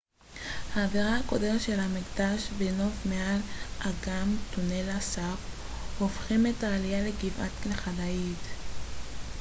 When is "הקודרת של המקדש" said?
1.17-2.47